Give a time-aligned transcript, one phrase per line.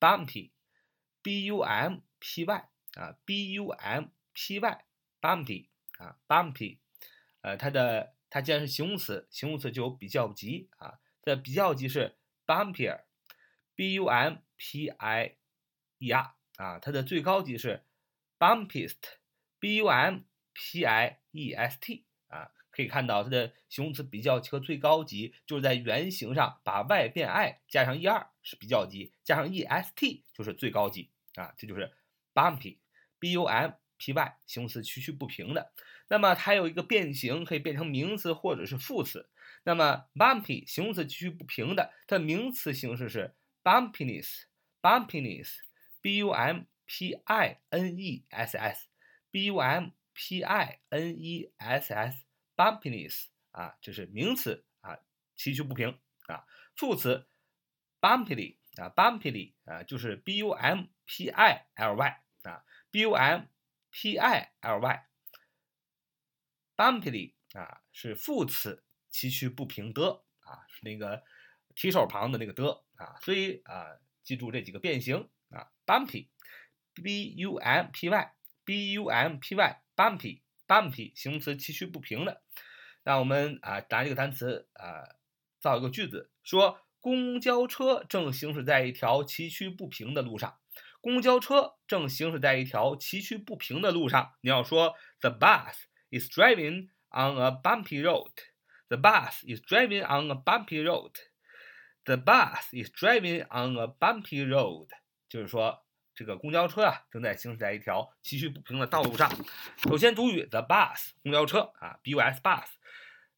[0.00, 6.78] Bumpy，b u m p y 啊，b u m p y，bumpy 啊，bumpy，
[7.42, 12.16] 呃，它的它既然是形容词，形容词就有比较级啊，它的比较级是
[12.46, 15.36] bumpier，b u m p i
[15.98, 17.84] e r 啊，它的最高级是
[18.38, 20.20] bumpiest，b u m
[20.52, 22.50] p i e s t 啊。
[22.70, 31.90] 可以看到它的形容词比较级和最高级就是在原型上把 y 变 i 加上 er 是比较级，加上 est 就是最高级啊，这就是
[32.34, 35.72] bumpy，b u m p y 形容词崎岖不平的。
[36.08, 39.30] 那么它有一个变形，可以变成名词或者是副词。
[39.62, 50.80] 那么 bumpy 形容词崎岖不平的，它的名词形式是 bumpiness，bumpiness，b u m p i n e s s，b u m p i
[50.88, 52.26] n e s s。
[52.56, 54.98] bumpiness 啊，这是名词啊，
[55.36, 56.46] 崎岖不平啊。
[56.74, 57.28] 副词
[58.00, 63.48] bumpily 啊，bumpily 啊，就是 b u m p i l y 啊，b u m
[63.90, 64.78] p i l
[66.78, 71.22] y，bumpily 啊是副词，崎岖不平的啊，是那个
[71.74, 79.82] 提手旁的那个的啊，所以啊，记住这几个变形啊，bumpy，b u m p y，b u m p y。
[79.96, 82.42] Bumpy, bumpy，形容词崎岖不平的，
[83.02, 85.16] 那我们啊拿这个单词啊
[85.58, 90.58] 造一个句子，说公交车正行驶在一条崎岖不平的路上。
[91.00, 94.34] 公交车正行驶在一条崎岖不平的路上。
[94.42, 95.74] 你要说 The bus
[96.10, 98.32] is driving on a bumpy road.
[98.88, 101.12] The bus is driving on a bumpy road.
[102.04, 104.88] The bus is driving on a bumpy road，
[105.28, 105.85] 就是说。
[106.16, 109.30] 这个公交车啊，正在行驶在一条崎岖不平的道路上。
[109.84, 112.64] 首先，主语 the bus 公交车啊，bus bus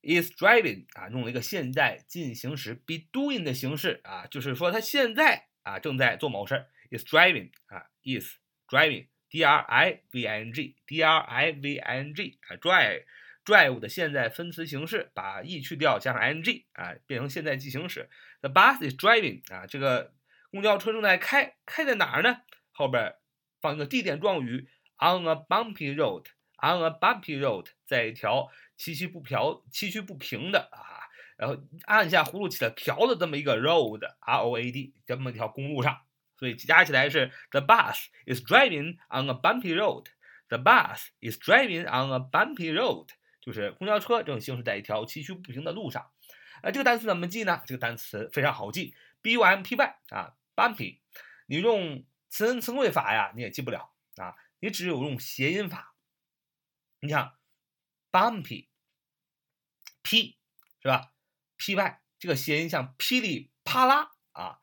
[0.00, 8.36] is driving 啊，用了一个现在进行时 be doing 的形式啊，就是说它现在啊正在做某事儿 is driving 啊，is
[8.68, 12.38] driving d r i v i n g d r i v i n g
[12.48, 13.02] 啊，drive
[13.44, 18.08] drive 的现在分词形式，把 e 去掉，加上 i n g 啊，变成现在进行时。
[18.40, 20.14] the bus is driving 啊，这个
[20.52, 22.42] 公交车正在开，开在哪儿呢？
[22.78, 23.16] 后边
[23.60, 24.68] 放一个地点状语
[24.98, 29.36] ，on a bumpy road，on a bumpy road，在一条崎岖不平、
[29.72, 36.02] 崎岖不平的啊，然后按下葫芦起了瓢的这么一个 road，r o a d，这么一条公路上，
[36.36, 43.08] 所以加起来是 the bus is driving on a bumpy road，the bus is driving on a bumpy road，
[43.40, 46.12] 就是公交车正行驶在一条崎岖不平的路上。
[46.62, 47.60] 啊，这个单词怎么记呢？
[47.66, 51.00] 这个单词非常好记，b u m p y 啊，bumpy，
[51.48, 52.04] 你用。
[52.28, 54.36] 词根词汇法呀，你也记不了啊！
[54.60, 55.94] 你只有用谐音法。
[57.00, 57.34] 你看
[58.10, 58.66] ，bumpy，p
[60.82, 61.12] 是吧
[61.56, 64.60] ？p y 这个谐音像噼里啪啦啊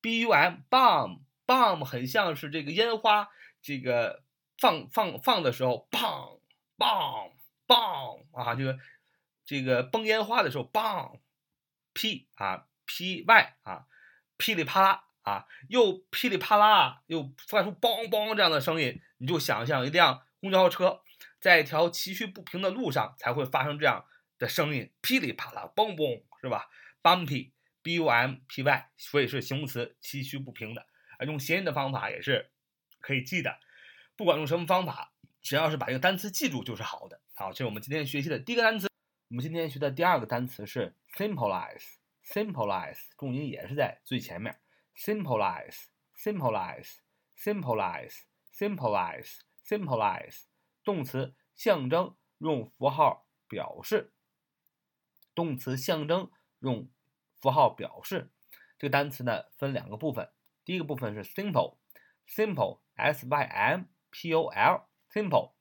[0.00, 3.28] ，b u m bomb bomb 很像是这个烟花，
[3.60, 4.22] 这个
[4.56, 6.40] 放放放的时候，bang
[6.78, 7.32] bang
[7.66, 8.78] bang 啊，这个
[9.44, 13.86] 这个崩烟花的时候，bang，p 啊 p y 啊，
[14.36, 15.08] 噼里啪啦。
[15.22, 21.00] 啊，又噼里啪啦，又发出梆梆这样的声音，你就想象一辆公交车
[21.40, 24.04] 在一条崎岖不平的路上才会发生这样
[24.38, 26.68] 的声音，噼里啪啦，嘣嘣，是吧
[27.02, 30.86] ？bumpy，b u m p y，所以是形容词，崎岖不平的。
[31.18, 32.50] 啊，用谐音的方法也是
[33.00, 33.58] 可以记的，
[34.16, 37.20] 不管用什么方法，只要是把这个单词记住就是好的。
[37.34, 38.88] 好，这是我们今天学习的第一个单词。
[39.28, 44.58] 我们今天学的第二个单词是 symbolize，symbolize，重音也是在最前面。
[44.96, 45.86] Symbolize,
[46.16, 46.98] symbolize,
[47.36, 48.20] symbolize,
[48.52, 50.42] symbolize, symbolize，
[50.84, 54.12] 动词象征，用符号表示。
[55.34, 56.90] 动词象征用
[57.40, 58.30] 符号表示。
[58.78, 60.30] 这个单词呢分两个部分，
[60.64, 65.52] 第一个部分是 simple，simple，s y m p o l，simple，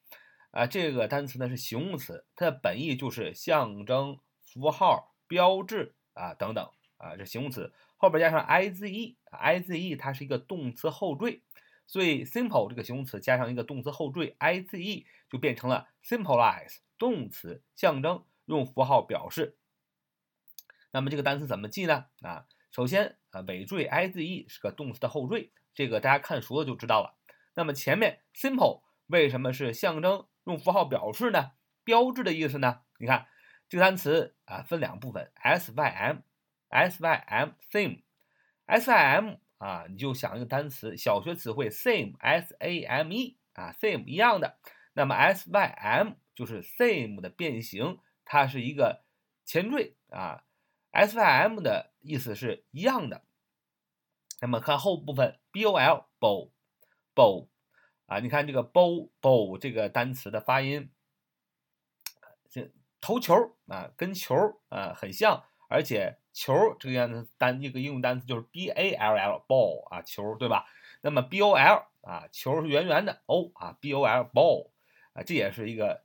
[0.50, 7.72] 啊，这个单词呢是形容词，它的本意就是象征、符号、标志啊等等啊，这形容词。
[8.02, 11.44] 后边加上 i z e，i z e 它是一个动词后缀，
[11.86, 19.56] 所以 simple 这个形容词加上一个动词后缀 i z e 就变成了 symbolize 动词象征，用符号表示。
[20.92, 22.08] 那么这个单词怎么记呢？
[22.24, 27.16] 啊首先啊，尾缀 ize 是个动词的后缀，这个大家看熟了就知道了。
[27.54, 31.52] 那么前面 simple 为什么是象征用符号表示呢？
[31.84, 32.82] 标志的意思呢？
[32.98, 33.28] 你看
[33.70, 36.18] 这个单词啊，分两部分 s y m
[36.72, 38.02] S Y M SYM
[38.66, 44.58] S I M 啊，你就想一个单词，小学词汇 same，s a m e 啊，same 一样的。
[44.94, 49.04] 那么 sym 就是 same 的变形，它是一个
[49.46, 50.44] 前缀啊。
[50.92, 53.24] sym 的意思是一样的。
[54.42, 57.50] 那么看后部分 bol，bol，bol
[58.08, 60.92] 啊，你看这个 bol，bol 这个单词的发音，
[62.50, 63.36] 这投球
[63.68, 64.36] 啊，跟球
[64.70, 70.66] 啊很像，而且球这个样子单一个应用单词就是 ball，ball 啊，球对吧？
[71.02, 71.54] 那么 bol
[72.02, 74.70] 啊，球是圆圆的，o 啊，bol，ball
[75.14, 76.04] 啊，这也是一个。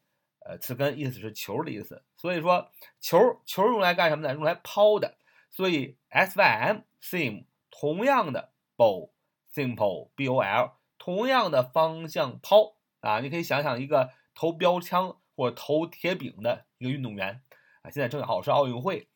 [0.49, 2.71] 呃，词根意思是球的意思，所以说
[3.01, 4.33] 球球用来干什么呢？
[4.33, 5.17] 用来抛的，
[5.51, 9.11] 所以 s y m sim 同样的 ball
[9.53, 17.43] simple b o l 同样的方向抛啊，你可以想想一个投标枪或者投铁饼的一个运动员
[17.83, 19.09] 啊，现在正好是奥运会，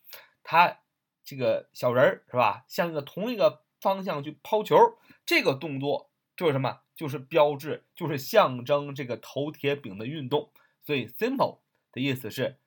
[0.50, 0.80] 他
[1.22, 4.76] 这个小人儿是吧，向一个同一个方向去抛球，
[5.24, 6.80] 这个动作就是什么？
[6.96, 10.52] 就是标志，就是象征这个投铁饼的运动。
[10.82, 11.60] 所以 simple
[11.92, 12.58] 的意思是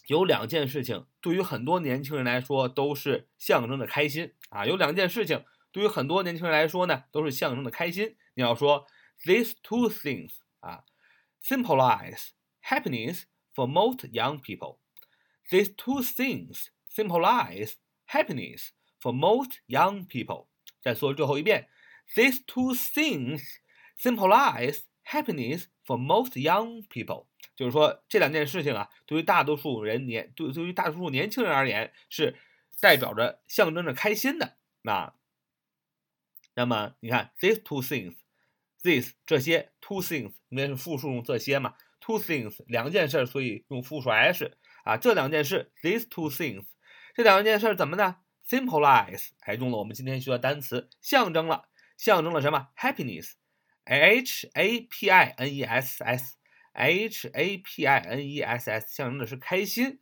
[0.10, 4.66] 有两件事情对于很多年轻人来说都是象征着开心啊。
[4.66, 8.16] 有两件事情对于很多年轻人来说呢，都是象征的开心。
[8.34, 8.88] 你要说。
[9.24, 10.84] These two things 啊，
[11.42, 12.32] symbolize
[12.66, 13.24] happiness
[13.56, 14.80] for most young people.
[15.50, 17.76] These two things symbolize
[18.10, 18.72] happiness
[19.02, 20.48] for most young people.
[20.82, 21.70] 再说最后一遍，
[22.14, 23.42] These two things
[23.98, 27.28] symbolize happiness for most young people。
[27.61, 32.35] 就是说，这两件事情啊，对于大多数人年，对对于大多数年轻人而言，是
[32.81, 34.57] 代表着、象征着开心的。
[34.81, 35.13] 那，
[36.55, 38.17] 那么你看，these two things。
[38.83, 44.97] This 这些 two things 应该是复数用这些嘛？Two things 两件事，所以用复数 s 啊。
[44.97, 46.65] 这两件事，these two things，
[47.15, 48.17] 这两件事怎么呢
[48.49, 51.69] ？Symbolize 还用了我们今天学的单词，象征了，
[51.99, 56.37] 象征了什么？Happiness，h a p i n e s s
[56.73, 60.01] H A P I N E S S 象征的是开心。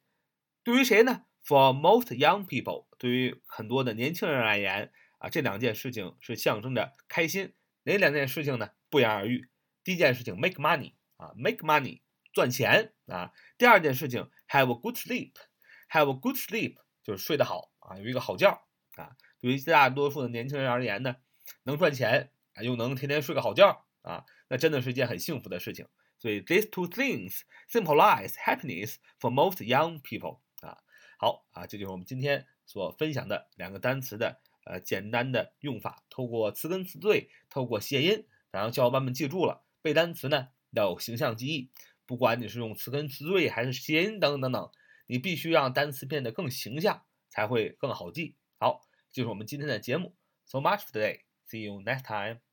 [0.63, 7.55] 对于谁呢？For most young people，对于很多的年轻人而言啊，这两件事情是象征着开心。
[7.85, 8.71] 哪两件事情呢？
[8.91, 9.49] 不言而喻。
[9.83, 13.33] 第一件事情 make money 啊，make money 赚钱啊。
[13.57, 18.51] 第二件事情 have a good sleep，have a good sleep 就是睡得好啊，有一个好觉
[18.97, 19.17] 啊。
[19.41, 21.17] 对于大多数的年轻人而言呢，
[21.63, 25.87] 能赚钱啊，又能天天睡个好觉啊，那真的是一件很幸福的事情。
[26.19, 30.79] 所以 these two things symbolize happiness for most young people 啊。
[31.19, 34.41] 好啊，这就是我们今天所分享的两个单词的。
[34.65, 39.65] 呃，简单的用法，透过词根词缀，透过谐音，让小伙伴们记住了。
[39.81, 41.71] 背单词呢，要有形象记忆，
[42.05, 44.71] 不管你是用词根词缀还是谐音等等等，
[45.07, 48.37] 你必须让单词变得更形象，才会更好记。
[48.59, 50.15] 好，就是我们今天的节目。
[50.45, 51.21] So much for today.
[51.49, 52.48] See you next time.